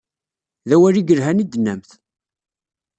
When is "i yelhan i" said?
0.97-1.45